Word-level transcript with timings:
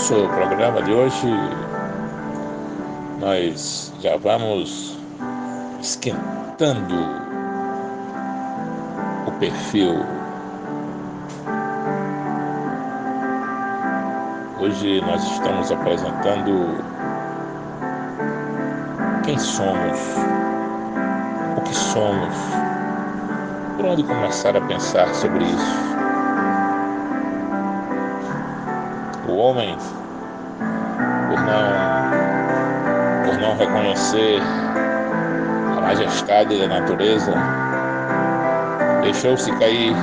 nosso 0.00 0.28
programa 0.28 0.82
de 0.82 0.92
hoje, 0.92 1.26
nós 3.20 3.92
já 4.00 4.16
vamos 4.16 4.96
esquentando 5.78 6.94
o 9.26 9.32
perfil. 9.32 10.02
Hoje 14.58 15.02
nós 15.02 15.22
estamos 15.22 15.70
apresentando 15.70 16.82
quem 19.22 19.38
somos, 19.38 20.00
o 21.58 21.60
que 21.60 21.74
somos, 21.74 22.34
por 23.76 23.84
onde 23.84 24.02
começar 24.02 24.56
a 24.56 24.60
pensar 24.62 25.14
sobre 25.14 25.44
isso. 25.44 25.99
O 29.30 29.36
homem, 29.36 29.76
por 31.28 31.40
não, 31.40 31.62
por 33.24 33.38
não 33.38 33.56
reconhecer 33.56 34.42
a 35.78 35.80
majestade 35.80 36.58
da 36.58 36.66
natureza, 36.66 37.32
deixou-se 39.02 39.52
cair 39.52 39.94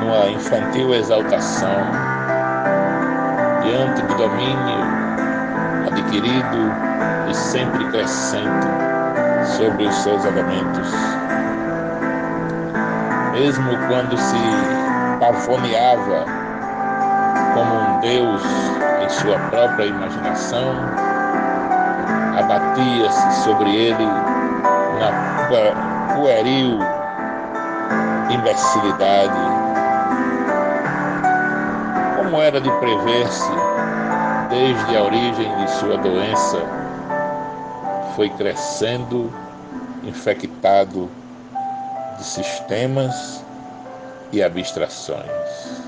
numa 0.00 0.30
infantil 0.30 0.94
exaltação 0.94 1.84
diante 3.62 4.00
do 4.00 4.14
domínio 4.14 4.84
adquirido 5.86 6.72
e 7.28 7.34
sempre 7.34 7.84
crescente 7.90 8.66
sobre 9.58 9.84
os 9.84 9.94
seus 9.96 10.24
elementos. 10.24 10.90
Mesmo 13.34 13.76
quando 13.86 14.16
se 14.16 15.20
pavoneava 15.20 16.37
como 17.58 17.74
um 17.74 18.00
Deus 18.00 18.42
em 19.02 19.08
sua 19.08 19.36
própria 19.50 19.86
imaginação, 19.86 20.76
abatia-se 22.38 23.42
sobre 23.42 23.74
ele 23.74 24.06
na 25.00 26.14
pueril 26.14 26.78
imbecilidade. 28.30 29.40
Como 32.16 32.40
era 32.40 32.60
de 32.60 32.70
prever-se, 32.78 33.52
desde 34.50 34.96
a 34.96 35.02
origem 35.02 35.56
de 35.56 35.70
sua 35.72 35.96
doença, 35.96 36.58
foi 38.14 38.28
crescendo 38.30 39.32
infectado 40.04 41.10
de 42.18 42.24
sistemas 42.24 43.44
e 44.30 44.42
abstrações. 44.42 45.87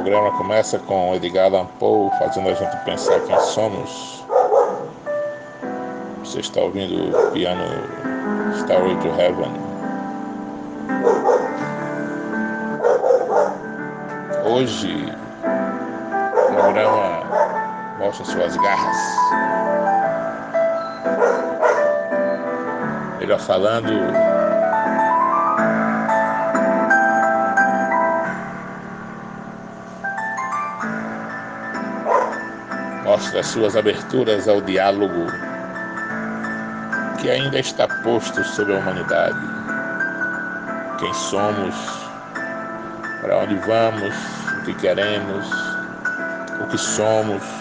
O 0.00 0.02
programa 0.02 0.30
começa 0.38 0.78
com 0.78 1.14
Edgar 1.14 1.44
Allan 1.44 1.66
Poe 1.78 2.08
fazendo 2.18 2.48
a 2.48 2.54
gente 2.54 2.74
pensar 2.86 3.20
quem 3.20 3.38
somos. 3.38 4.24
Você 6.24 6.40
está 6.40 6.62
ouvindo 6.62 7.14
o 7.14 7.30
piano 7.32 7.62
Starway 8.56 8.96
to 8.96 9.08
Heaven. 9.08 9.52
Hoje 14.46 15.14
o 15.44 16.54
programa 16.54 17.22
mostra 17.98 18.24
suas 18.24 18.56
garras. 18.56 18.96
Melhor 23.18 23.38
falando, 23.38 23.92
mostra 33.20 33.42
suas 33.42 33.76
aberturas 33.76 34.48
ao 34.48 34.62
diálogo 34.62 35.26
que 37.20 37.28
ainda 37.28 37.58
está 37.58 37.86
posto 38.02 38.42
sobre 38.42 38.74
a 38.74 38.78
humanidade. 38.78 39.36
Quem 40.98 41.12
somos, 41.12 41.74
para 43.20 43.36
onde 43.36 43.56
vamos, 43.56 44.14
o 44.58 44.64
que 44.64 44.74
queremos, 44.74 45.46
o 46.62 46.66
que 46.68 46.78
somos. 46.78 47.59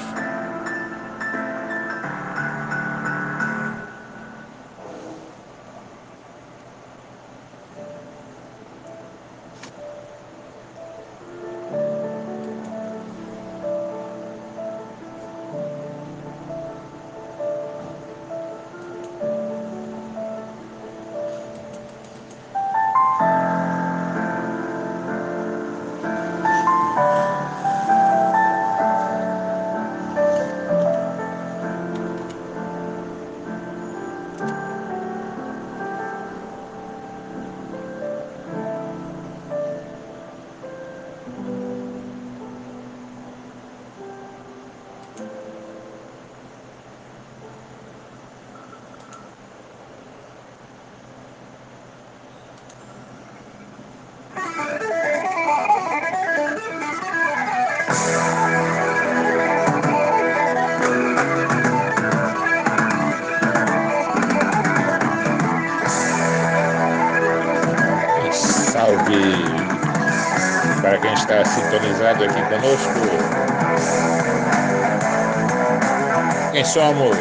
Quem 76.52 76.66
somos? 76.66 77.18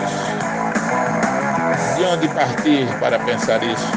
De 1.97 2.05
onde 2.05 2.29
partir 2.29 2.89
para 2.99 3.19
pensar 3.19 3.63
isso? 3.63 3.93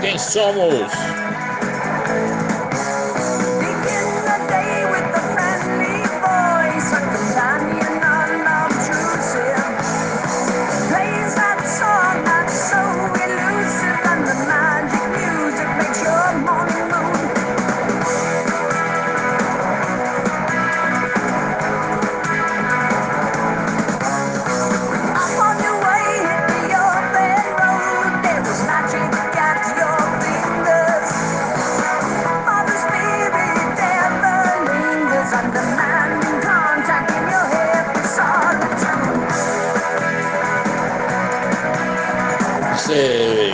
Quem 0.00 0.18
somos? 0.18 1.17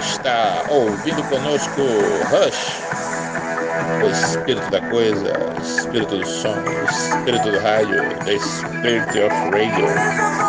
Está 0.04 0.64
ouvindo 0.68 1.22
conosco 1.24 1.82
Rush, 2.30 2.80
o 4.02 4.10
espírito 4.10 4.70
da 4.70 4.80
coisa, 4.90 5.32
o 5.56 5.60
espírito 5.62 6.18
do 6.18 6.26
som, 6.26 6.54
o 6.54 6.84
espírito 6.90 7.50
do 7.50 7.58
rádio, 7.58 8.02
The 8.24 8.38
Spirit 8.38 9.18
of 9.20 9.34
Radio. 9.50 10.43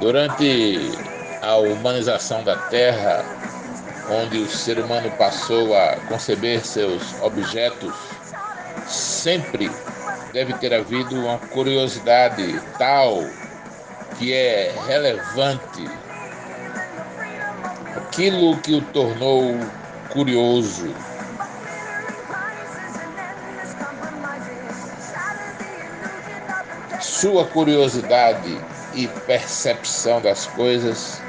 Durante 0.00 0.92
a 1.42 1.56
humanização 1.58 2.42
da 2.42 2.56
Terra, 2.56 3.22
onde 4.10 4.38
o 4.38 4.48
ser 4.48 4.78
humano 4.78 5.10
passou 5.18 5.74
a 5.74 5.96
conceber 6.08 6.64
seus 6.64 7.02
objetos, 7.20 7.94
sempre 8.86 9.70
deve 10.32 10.54
ter 10.54 10.72
havido 10.72 11.14
uma 11.16 11.36
curiosidade 11.36 12.62
tal 12.78 13.22
que 14.18 14.32
é 14.32 14.74
relevante, 14.86 15.86
aquilo 17.94 18.56
que 18.62 18.72
o 18.72 18.80
tornou 18.80 19.54
curioso. 20.08 20.94
Sua 27.02 27.44
curiosidade 27.44 28.79
e 28.92 29.08
percepção 29.26 30.20
das 30.20 30.46
coisas 30.46 31.22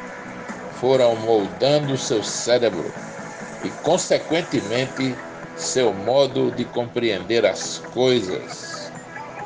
foram 0.71 1.15
moldando 1.15 1.97
seu 1.97 2.23
cérebro 2.23 2.91
e, 3.63 3.69
consequentemente, 3.83 5.15
seu 5.55 5.93
modo 5.93 6.51
de 6.51 6.65
compreender 6.65 7.45
as 7.45 7.77
coisas, 7.93 8.91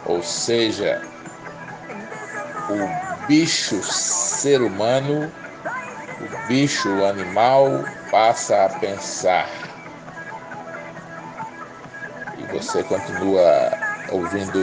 ou 0.06 0.22
seja, 0.22 1.02
o 2.70 3.28
bicho 3.28 3.82
ser 3.84 4.62
humano, 4.62 5.32
o 6.22 6.48
bicho 6.48 7.04
animal 7.04 7.84
passa 8.10 8.66
a 8.66 8.70
pensar. 8.70 9.50
E 12.38 12.46
você 12.46 12.84
continua 12.84 13.72
ouvindo 14.10 14.60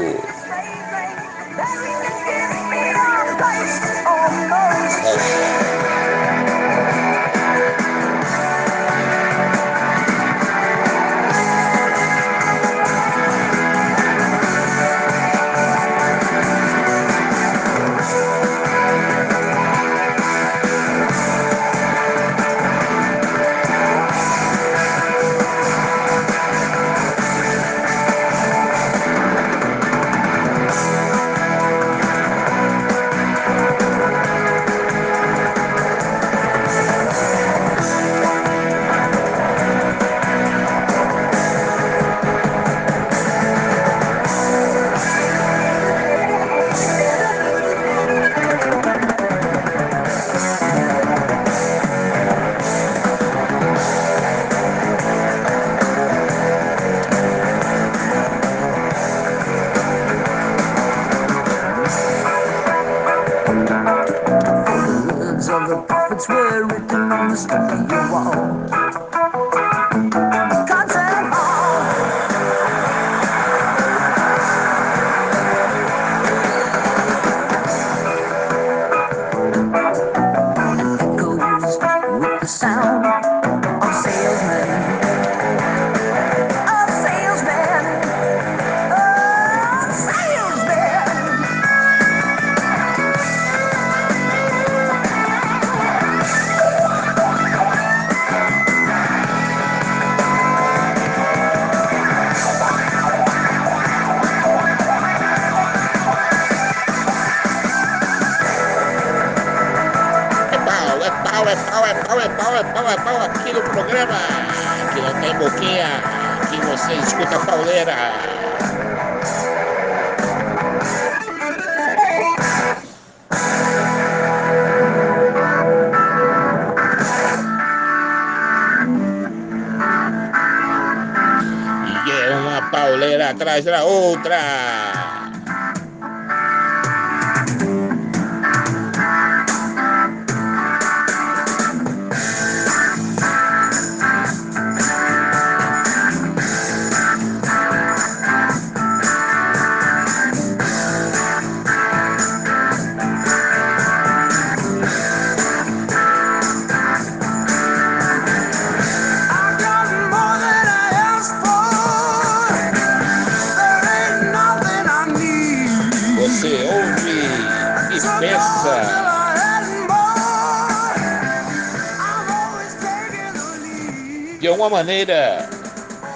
alguma 174.62 174.78
maneira 174.78 175.49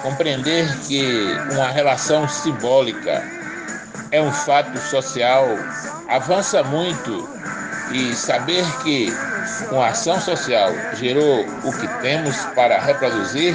compreender 0.01 0.73
que 0.87 1.37
uma 1.51 1.67
relação 1.67 2.29
simbólica 2.29 3.21
é 4.09 4.21
um 4.21 4.31
fato 4.31 4.77
social 4.79 5.45
avança 6.07 6.63
muito 6.63 7.29
e 7.91 8.15
saber 8.15 8.63
que 8.83 9.13
uma 9.69 9.87
ação 9.87 10.21
social 10.21 10.69
gerou 10.93 11.45
o 11.65 11.73
que 11.73 11.87
temos 12.01 12.37
para 12.55 12.79
reproduzir? 12.79 13.53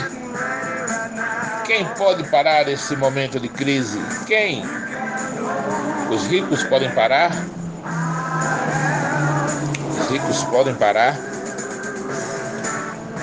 Quem 1.64 1.86
pode 1.96 2.24
parar 2.24 2.68
esse 2.68 2.94
momento 2.94 3.40
de 3.40 3.48
crise? 3.48 3.98
Quem? 4.26 4.62
Os 6.10 6.26
ricos 6.26 6.62
podem 6.64 6.90
parar? 6.90 7.30
Os 9.98 10.10
ricos 10.10 10.44
podem 10.44 10.74
parar? 10.74 11.16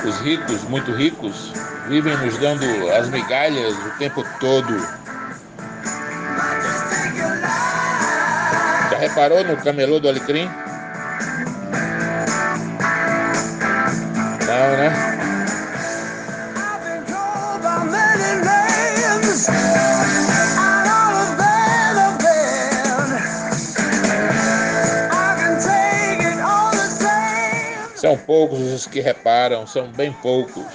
Os 0.06 0.18
ricos, 0.22 0.64
muito 0.64 0.92
ricos, 0.92 1.52
vivem 1.88 2.16
nos 2.18 2.38
dando 2.38 2.66
as 2.92 3.10
migalhas 3.10 3.76
o 3.76 3.90
tempo 3.98 4.26
todo. 4.40 4.78
Já 8.92 8.98
reparou 8.98 9.44
no 9.44 9.58
camelô 9.58 10.00
do 10.00 10.08
Alecrim? 10.08 10.50
Não, 14.48 14.78
né? 14.78 15.09
São 28.10 28.18
poucos 28.18 28.60
os 28.60 28.88
que 28.88 29.02
reparam, 29.02 29.68
são 29.68 29.88
bem 29.90 30.12
poucos. 30.12 30.66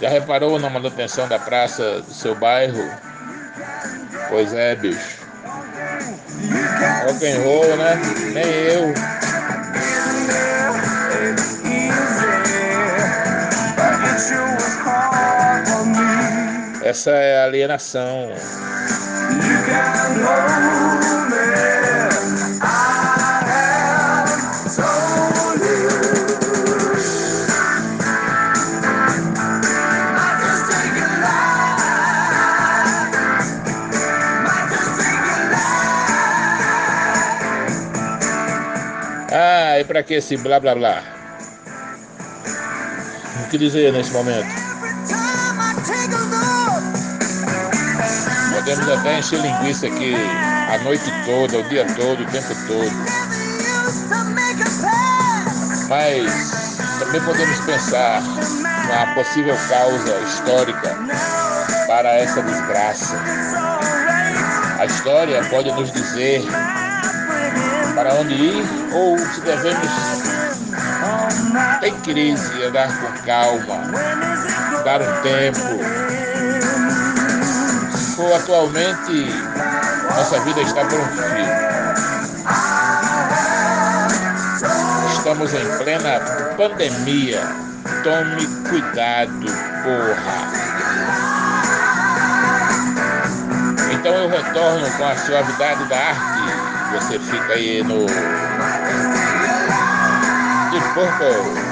Já 0.00 0.08
reparou 0.08 0.56
na 0.56 0.70
manutenção 0.70 1.26
da 1.26 1.36
praça 1.36 2.00
do 2.00 2.14
seu 2.14 2.32
bairro? 2.36 2.88
Pois 4.28 4.54
é, 4.54 4.76
bicho. 4.76 5.26
Rock 7.06 7.26
and 7.26 7.42
roll, 7.42 7.76
né? 7.76 8.00
Nem 8.32 8.44
eu. 8.44 8.94
Essa 16.84 17.10
é 17.10 17.40
a 17.40 17.44
alienação. 17.46 18.30
Para 39.96 40.02
que 40.02 40.12
esse 40.12 40.36
blá 40.36 40.60
blá 40.60 40.74
blá? 40.74 41.02
O 43.42 43.48
que 43.48 43.56
dizer 43.56 43.94
nesse 43.94 44.10
momento? 44.10 44.46
Podemos 48.52 48.88
até 48.90 49.18
encher 49.18 49.40
linguiça 49.40 49.86
aqui 49.86 50.14
a 50.14 50.76
noite 50.84 51.10
toda, 51.24 51.56
o 51.56 51.62
dia 51.70 51.86
todo, 51.94 52.22
o 52.22 52.26
tempo 52.26 52.54
todo. 52.66 52.92
Mas 55.88 56.78
também 56.98 57.20
podemos 57.22 57.58
pensar 57.60 58.20
na 58.20 59.14
possível 59.14 59.56
causa 59.70 60.18
histórica 60.26 60.94
para 61.86 62.16
essa 62.16 62.42
desgraça. 62.42 63.16
A 64.78 64.84
história 64.84 65.42
pode 65.44 65.72
nos 65.72 65.90
dizer 65.90 66.42
para 68.06 68.20
onde 68.20 68.34
ir 68.34 68.64
ou 68.92 69.18
se 69.18 69.40
devemos 69.40 69.90
em 71.82 71.94
crise 72.02 72.62
andar 72.62 72.88
com 73.00 73.12
calma, 73.24 73.82
dar 74.84 75.02
um 75.02 75.22
tempo. 75.22 75.58
For 78.14 78.32
atualmente 78.32 79.26
nossa 80.14 80.38
vida 80.40 80.62
está 80.62 80.84
por 80.84 81.00
um 81.00 81.08
fim. 81.08 81.46
Estamos 85.16 85.52
em 85.52 85.78
plena 85.78 86.20
pandemia. 86.56 87.42
Tome 88.04 88.46
cuidado, 88.68 89.46
porra. 89.82 90.46
Então 93.92 94.14
eu 94.14 94.28
retorno 94.28 94.90
com 94.92 95.04
a 95.04 95.16
suavidade 95.16 95.84
da 95.88 95.96
arte 95.96 96.35
você 96.92 97.18
fica 97.18 97.54
aí 97.54 97.82
no 97.82 98.06
de 100.70 100.80
Purple. 100.94 101.65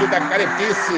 Fugindo 0.00 0.06
da 0.08 0.20
caretice. 0.20 0.92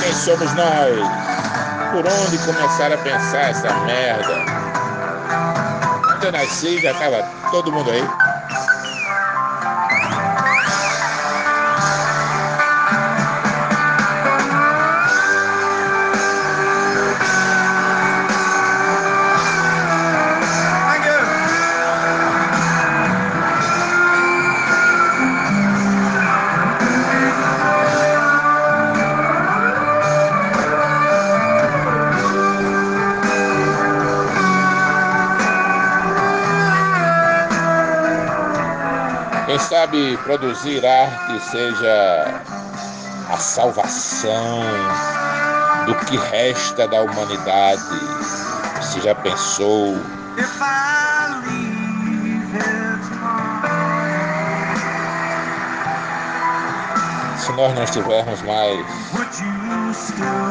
Quem 0.00 0.12
somos 0.12 0.54
nós? 0.54 1.08
Por 1.90 2.06
onde 2.06 2.38
começar 2.38 2.92
a 2.92 2.98
pensar 2.98 3.50
essa 3.50 3.72
merda? 3.80 4.44
Quando 6.06 6.24
eu 6.24 6.32
nasci 6.32 6.80
já 6.80 6.94
tava 6.94 7.22
todo 7.50 7.72
mundo 7.72 7.90
aí. 7.90 8.25
Sabe 39.86 40.16
produzir 40.24 40.84
arte 40.84 41.40
seja 41.40 42.42
a 43.28 43.36
salvação 43.36 44.62
do 45.86 45.94
que 46.06 46.16
resta 46.16 46.88
da 46.88 47.02
humanidade. 47.02 47.82
Você 48.80 49.00
já 49.00 49.14
pensou? 49.14 49.94
Se 57.38 57.52
nós 57.52 57.72
não 57.74 57.84
estivermos 57.84 58.42
mais, 58.42 58.86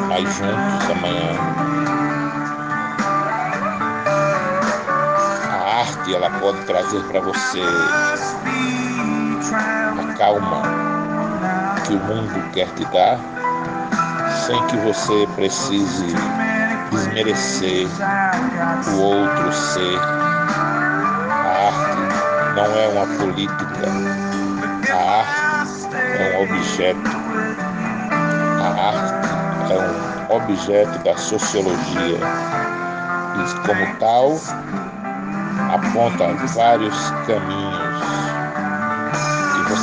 mais 0.07 0.33
juntos 0.33 0.89
amanhã, 0.89 1.31
a 5.49 5.79
arte 5.81 6.15
ela 6.15 6.29
pode 6.39 6.63
trazer 6.65 7.03
para 7.03 7.19
você 7.19 7.59
calma 10.17 10.61
que 11.85 11.93
o 11.93 11.99
mundo 11.99 12.51
quer 12.51 12.67
te 12.71 12.85
dar, 12.85 13.19
sem 14.45 14.61
que 14.67 14.77
você 14.77 15.27
precise 15.35 16.15
desmerecer 16.91 17.87
o 18.95 19.01
outro 19.01 19.53
ser. 19.53 19.99
A 21.29 21.67
arte 21.67 22.55
não 22.55 22.77
é 22.77 22.87
uma 22.87 23.05
política, 23.17 23.87
a 24.91 24.97
arte 25.19 25.87
é 25.93 26.37
um 26.37 26.43
objeto. 26.43 27.09
A 28.61 28.67
arte 28.89 29.73
é 29.73 29.77
um 29.77 30.35
objeto 30.35 30.97
da 31.03 31.15
sociologia 31.17 32.19
e, 33.35 33.67
como 33.67 33.95
tal, 33.99 34.39
aponta 35.73 36.33
vários 36.53 37.09
caminhos 37.27 37.64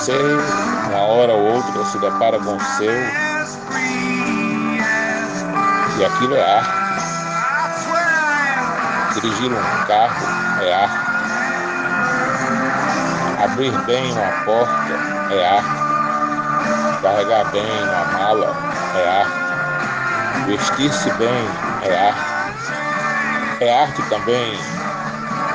você, 0.03 0.19
uma 0.89 0.99
hora 0.99 1.33
ou 1.33 1.55
outra, 1.55 1.85
se 1.85 1.97
depara 1.99 2.37
com 2.41 2.57
o 2.57 2.61
seu. 2.61 2.93
E 5.97 6.05
aquilo 6.05 6.35
é 6.35 6.57
arte. 6.57 6.73
Dirigir 9.15 9.53
um 9.53 9.87
carro 9.87 10.27
é 10.61 10.75
arte. 10.75 11.13
Abrir 13.45 13.71
bem 13.87 14.13
uma 14.13 14.33
porta 14.45 14.99
é 15.31 15.49
arte. 15.49 15.71
Carregar 17.01 17.45
bem 17.53 17.65
uma 17.85 18.05
mala 18.19 18.57
é 18.97 19.09
arte. 19.09 20.47
Vestir-se 20.47 21.11
bem 21.13 21.49
é 21.83 22.09
arte. 22.09 22.21
É 23.61 23.83
arte 23.83 24.03
também 24.09 24.59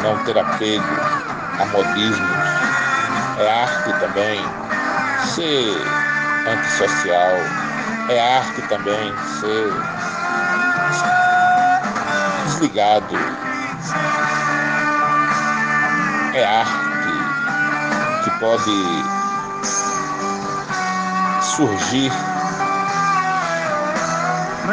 não 0.04 0.18
ter 0.24 0.38
apego 0.38 0.86
a 1.60 1.66
modismos. 1.66 2.37
É 3.40 3.52
arte 3.52 3.94
também 4.00 4.42
ser 5.36 5.78
antissocial. 6.48 7.36
É 8.10 8.20
arte 8.36 8.62
também 8.64 9.16
ser 9.40 9.72
desligado. 12.46 13.16
É 16.34 16.46
arte 16.46 16.74
que 18.24 18.32
pode 18.40 19.06
surgir 21.44 22.12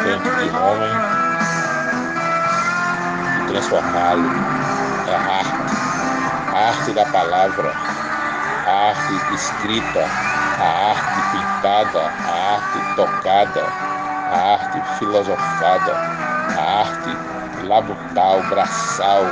dentro 0.03 0.35
de 0.37 0.49
um 0.49 0.63
homem 0.63 0.91
e 3.37 3.47
transformá-lo. 3.47 4.31
É 5.07 5.15
a 5.15 5.19
arte, 5.19 5.75
a 6.51 6.67
arte 6.69 6.93
da 6.93 7.05
palavra, 7.05 7.94
a 8.75 8.89
arte 8.89 9.33
escrita, 9.33 10.03
a 10.59 10.91
arte 10.91 11.21
pintada, 11.31 12.11
a 12.27 12.55
arte 12.55 12.95
tocada, 12.95 13.63
a 14.31 14.53
arte 14.53 14.81
filosofada, 14.99 15.93
a 16.57 16.81
arte 16.81 17.65
labutal, 17.65 18.43
braçal, 18.49 19.23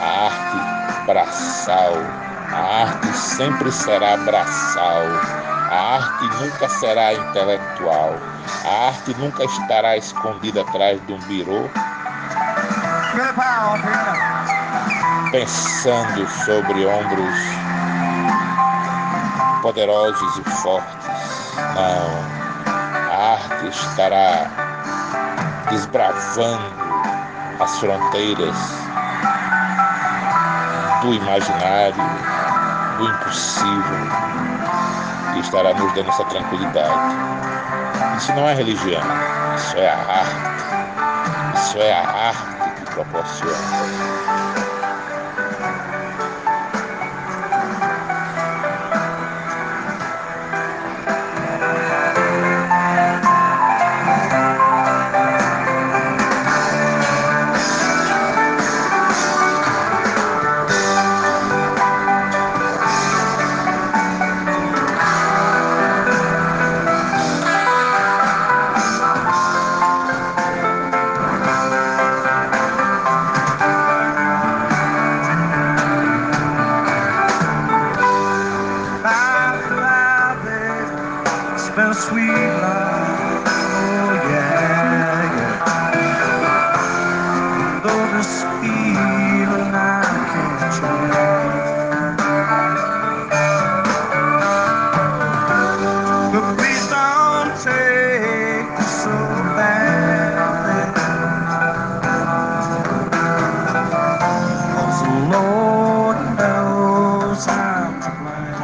a 0.00 0.26
arte 0.26 1.06
braçal. 1.06 1.94
A 2.52 2.82
arte 2.82 3.06
sempre 3.16 3.70
será 3.70 4.16
braçal. 4.16 5.06
A 5.70 5.94
arte 5.96 6.24
nunca 6.42 6.68
será 6.68 7.14
intelectual. 7.14 8.18
A 8.66 8.88
arte 8.88 9.14
nunca 9.14 9.44
estará 9.44 9.96
escondida 9.96 10.60
atrás 10.62 11.00
de 11.06 11.12
um 11.12 11.20
birô. 11.20 11.70
Pensando 15.30 16.28
sobre 16.44 16.84
ombros 16.84 17.71
poderosos 19.62 20.38
e 20.38 20.50
fortes. 20.50 21.06
Não. 21.56 22.42
A 22.66 23.32
arte 23.34 23.68
estará 23.68 24.50
desbravando 25.70 26.82
as 27.60 27.78
fronteiras 27.78 28.56
do 31.02 31.14
imaginário, 31.14 31.94
do 32.98 33.08
impossível, 33.08 33.98
e 35.36 35.40
estará 35.40 35.72
nos 35.74 35.92
dando 35.94 36.08
essa 36.08 36.24
tranquilidade. 36.24 37.16
Isso 38.18 38.32
não 38.34 38.48
é 38.48 38.54
religião, 38.54 39.02
isso 39.56 39.76
é 39.78 39.88
a 39.88 39.96
arte. 39.96 40.52
Isso 41.54 41.78
é 41.78 41.92
a 41.92 42.28
arte 42.28 42.72
que 42.76 42.90
proporciona. 42.92 44.51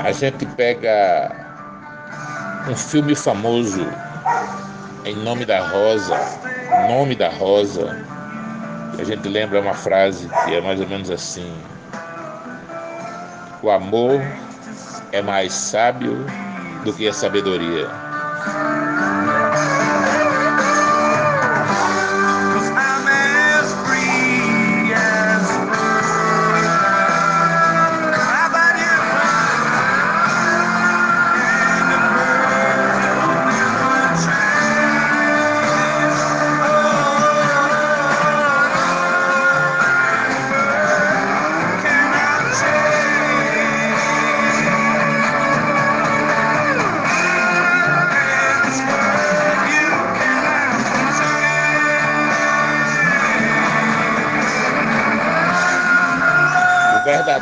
A 0.09 0.12
gente 0.12 0.47
pega 0.47 1.38
um 2.68 2.76
filme 2.76 3.14
famoso. 3.14 3.87
Em 5.04 5.16
nome 5.16 5.46
da 5.46 5.66
Rosa, 5.66 6.18
nome 6.87 7.14
da 7.16 7.31
Rosa, 7.31 7.96
a 8.98 9.04
gente 9.04 9.26
lembra 9.26 9.61
uma 9.61 9.72
frase 9.72 10.28
que 10.44 10.54
é 10.54 10.61
mais 10.61 10.78
ou 10.78 10.87
menos 10.87 11.11
assim: 11.11 11.50
O 13.62 13.70
amor 13.70 14.20
é 15.12 15.22
mais 15.22 15.52
sábio 15.54 16.26
do 16.85 16.92
que 16.92 17.09
a 17.09 17.12
sabedoria. 17.12 17.88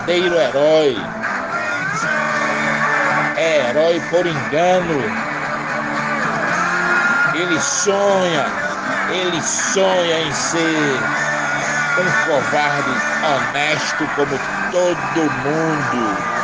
Verdadeiro 0.07 0.39
herói. 0.39 0.97
É 3.37 3.69
herói 3.69 4.01
por 4.09 4.27
engano. 4.27 5.03
Ele 7.35 7.61
sonha, 7.61 8.47
ele 9.09 9.43
sonha 9.43 10.23
em 10.23 10.33
ser 10.33 11.01
um 11.99 12.25
covarde 12.25 12.89
honesto 13.23 14.07
como 14.15 14.39
todo 14.71 15.31
mundo. 15.43 16.36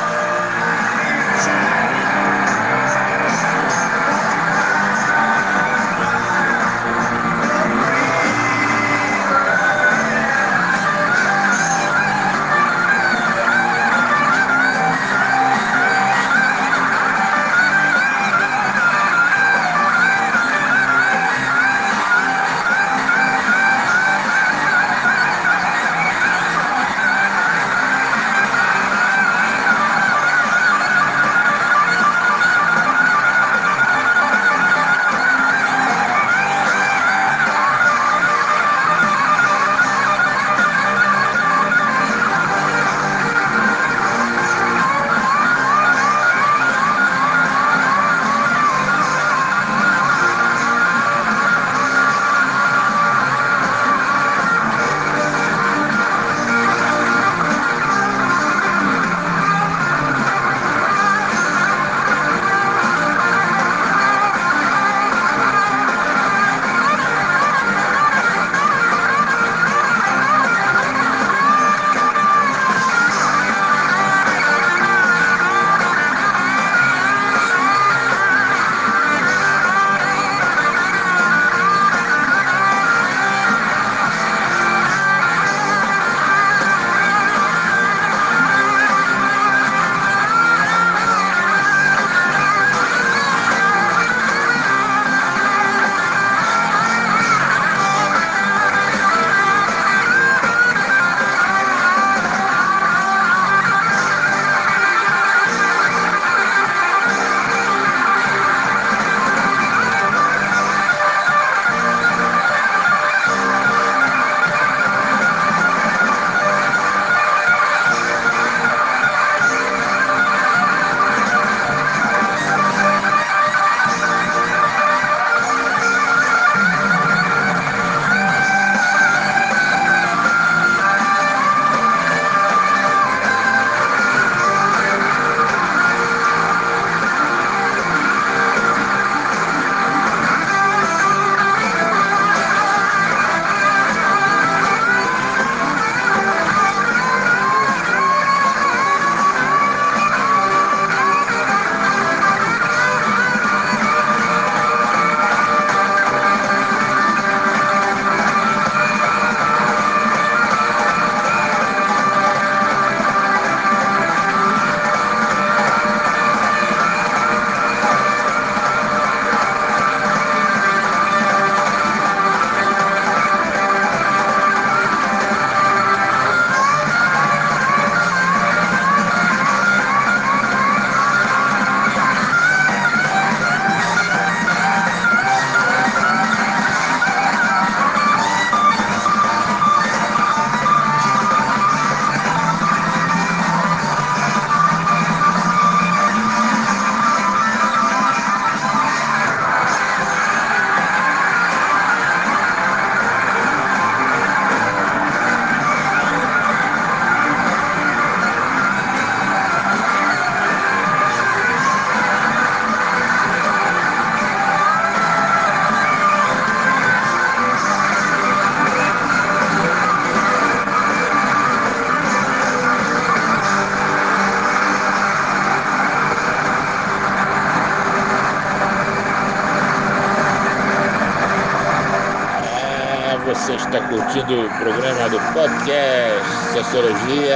Curtindo 234.13 234.45
o 234.45 234.51
programa 234.59 235.09
do 235.09 235.19
podcast 235.33 236.31
Sociologia, 236.53 237.35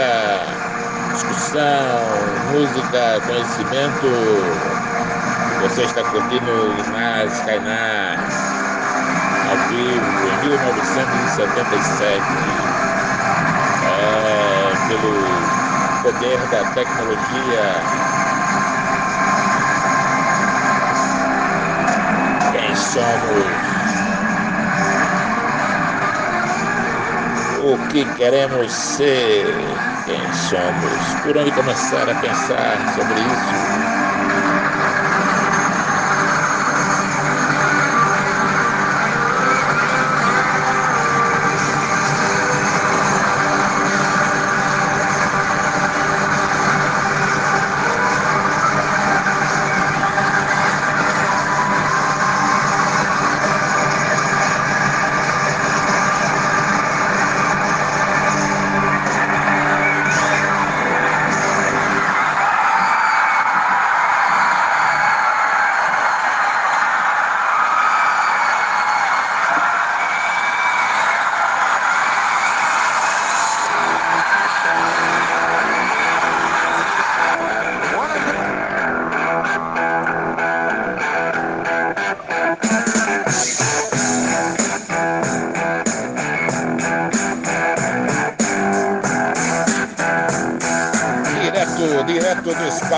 discussão, 1.11 2.39
música, 2.51 3.19
conhecimento. 3.25 4.07
Você 5.59 5.85
está 5.85 6.05
curtindo 6.05 6.85
Nas 6.91 7.41
Cainás, 7.41 8.35
ao 9.49 9.57
vivo, 9.57 10.29
em 10.29 10.39
1977. 10.39 12.27
É, 13.83 14.77
pelo 14.87 15.49
poder 16.03 16.47
da 16.47 16.63
tecnologia. 16.67 17.87
Quem 22.53 22.75
somos? 22.75 23.46
O 27.75 27.87
que 27.87 28.07
queremos 28.07 28.75
ser, 28.75 29.91
quem 30.05 30.33
somos, 30.33 31.15
por 31.17 31.37
onde 31.37 31.53
começar 31.53 32.09
a 32.09 32.15
pensar 32.15 32.87
sobre 32.87 33.21
isso. 33.23 33.75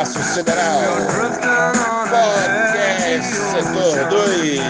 Espaço 0.02 0.20
Federal. 0.34 0.80
Podcast 2.08 3.34
Setor 3.50 4.08
2. 4.10 4.60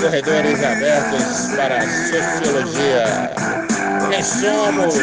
Corredores 0.00 0.64
abertos 0.64 1.52
para 1.54 1.76
a 1.76 1.82
sociologia. 1.82 3.04
Somos? 4.22 4.94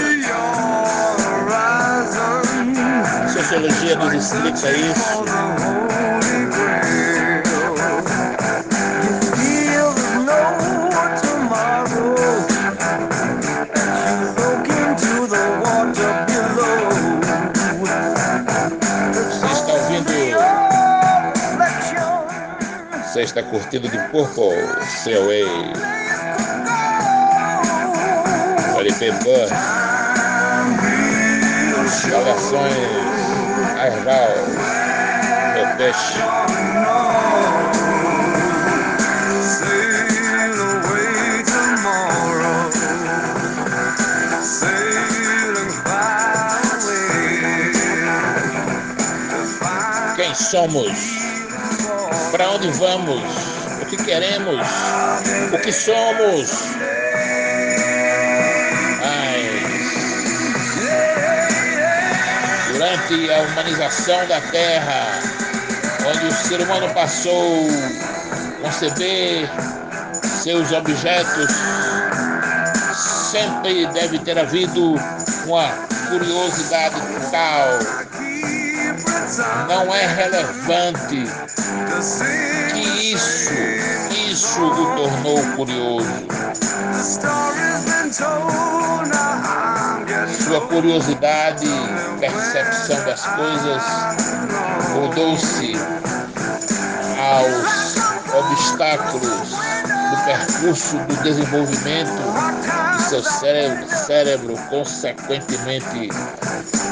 Sociologia 3.31 3.95
nos 3.97 4.13
explica 4.15 4.71
isso. 4.71 5.23
Você 23.09 23.21
está 23.23 23.41
curtindo 23.41 23.89
de 23.89 23.97
Purple, 24.09 24.51
COA, 25.03 25.73
LP 28.77 29.11
Bus, 29.23 29.49
Saudações, 31.89 32.75
Arval, 33.79 34.29
Meu. 35.55 35.93
Quem 50.15 50.35
somos? 50.35 51.18
Para 52.31 52.49
onde 52.51 52.67
vamos, 52.71 53.21
o 53.81 53.85
que 53.85 53.97
queremos, 53.97 54.65
o 55.53 55.57
que 55.57 55.71
somos. 55.71 56.49
Mas, 59.01 59.63
durante 62.71 63.31
a 63.31 63.39
humanização 63.41 64.27
da 64.27 64.41
Terra, 64.51 65.07
onde 66.07 66.27
o 66.27 66.31
ser 66.31 66.61
humano 66.61 66.89
passou 66.93 67.67
a 68.59 68.63
conceber 68.63 69.49
seus 70.43 70.71
objetos, 70.71 71.51
sempre 73.31 73.87
deve 73.87 74.19
ter 74.19 74.37
havido 74.37 74.95
uma 75.45 75.69
curiosidade 76.09 76.95
tal 77.31 78.18
não 79.67 79.93
é 79.93 80.05
relevante 80.07 81.23
que 82.73 83.13
isso, 83.13 83.53
isso 84.29 84.61
o 84.61 84.95
tornou 84.95 85.55
curioso. 85.55 86.27
Sua 90.43 90.61
curiosidade, 90.67 91.67
percepção 92.19 93.03
das 93.05 93.25
coisas 93.25 93.83
mudou-se 94.95 95.73
aos 97.19 97.99
obstáculos 98.33 99.49
do 100.09 100.25
percurso 100.25 100.97
do 100.97 101.23
desenvolvimento 101.23 102.97
de 102.97 103.03
seu 103.03 103.23
cérebro, 103.23 103.87
cérebro 103.87 104.55
consequentemente 104.69 106.09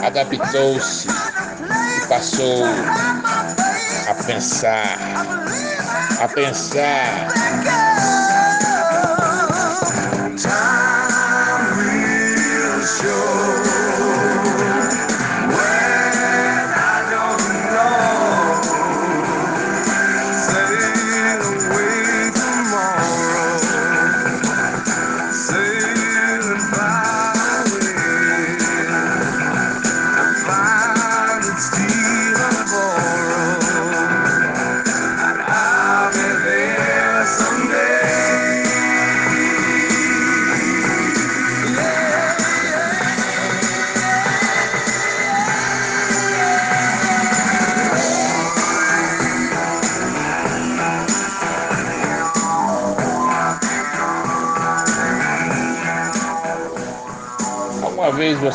adaptou-se 0.05 1.07
passou 2.07 2.63
a 4.07 4.13
pensar, 4.13 4.97
a 6.21 6.27
pensar. 6.27 7.27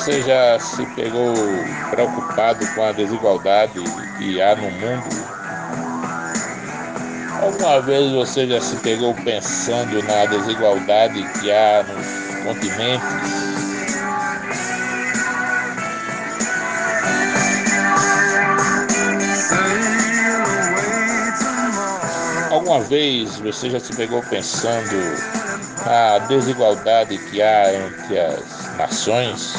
Você 0.03 0.21
já 0.23 0.59
se 0.59 0.85
pegou 0.97 1.33
preocupado 1.91 2.67
com 2.75 2.83
a 2.83 2.91
desigualdade 2.91 3.81
que 4.19 4.43
há 4.43 4.57
no 4.57 4.69
mundo? 4.69 5.05
Alguma 7.41 7.81
vez 7.83 8.11
você 8.11 8.49
já 8.49 8.61
se 8.61 8.75
pegou 8.79 9.15
pensando 9.15 10.03
na 10.03 10.27
desigualdade 10.27 11.23
que 11.38 11.53
há 11.53 11.85
nos 11.85 12.45
continentes? 12.45 13.07
Alguma 22.51 22.81
vez 22.81 23.37
você 23.37 23.71
já 23.71 23.79
se 23.79 23.95
pegou 23.95 24.21
pensando 24.23 24.97
a 25.87 26.19
desigualdade 26.27 27.19
que 27.19 27.41
há 27.41 27.73
entre 27.73 28.19
as 28.19 28.62
nações. 28.83 29.55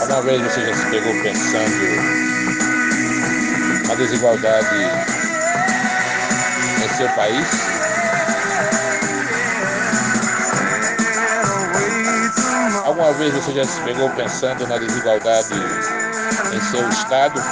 Alguma 0.00 0.22
vez 0.22 0.42
você 0.42 0.64
já 0.64 0.74
se 0.74 0.86
pegou 0.86 1.12
pensando 1.22 1.86
na 3.88 3.94
desigualdade 3.94 4.76
em 6.82 6.96
seu 6.96 7.08
país? 7.10 7.46
Alguma 12.86 13.12
vez 13.12 13.34
você 13.34 13.52
já 13.52 13.64
se 13.64 13.80
pegou 13.82 14.08
pensando 14.10 14.66
na 14.66 14.78
desigualdade 14.78 15.54
em 16.54 16.60
seu 16.70 16.88
estado? 16.88 17.42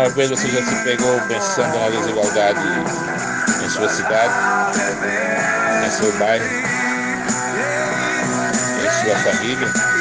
Alguma 0.00 0.16
vez 0.16 0.30
você 0.30 0.48
já 0.48 0.62
se 0.64 0.74
pegou 0.82 1.20
pensando 1.28 1.78
na 1.78 1.90
desigualdade 1.90 2.58
em 3.62 3.68
sua 3.68 3.86
cidade, 3.86 4.32
em 5.86 5.90
seu 5.90 6.10
bairro, 6.12 6.46
em 8.82 9.04
sua 9.04 9.16
família? 9.16 9.99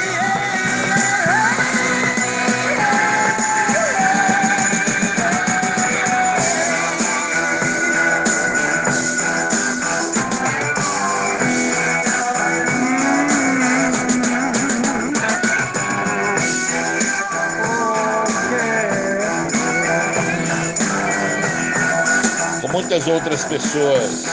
Muitas 22.80 23.08
outras 23.08 23.44
pessoas 23.44 24.24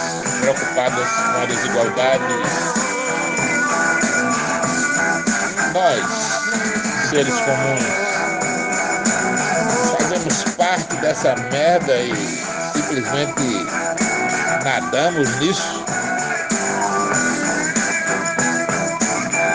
preocupadas 0.40 1.08
com 1.08 1.42
a 1.42 1.46
desigualdade. 1.46 2.24
Nós, 5.74 7.10
seres 7.10 7.34
comuns, 7.40 7.82
fazemos 9.98 10.44
parte 10.56 10.94
dessa 10.96 11.34
merda 11.50 11.96
e 11.96 12.14
simplesmente 12.72 13.66
nadamos 14.62 15.28
nisso. 15.40 15.84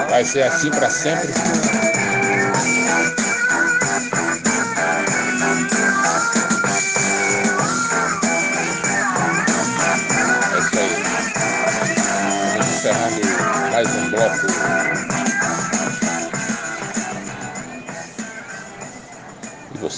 Vai 0.10 0.26
ser 0.26 0.44
assim 0.44 0.70
para 0.70 0.90
sempre. 0.90 1.30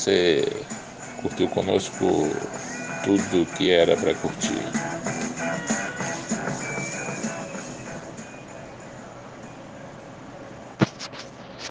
Você 0.03 0.43
curtiu 1.21 1.47
conosco 1.47 2.29
tudo 3.05 3.45
que 3.57 3.71
era 3.71 3.95
para 3.95 4.13
curtir. 4.15 4.52